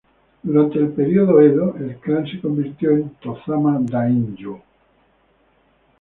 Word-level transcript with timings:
Durante 0.41 0.79
el 0.79 0.93
período 0.93 1.39
Edo 1.41 1.75
el 1.77 1.95
clan 1.97 2.25
se 2.25 2.39
convirtió 2.41 2.89
en 2.89 3.11
"tozama-daimyō". 3.17 4.59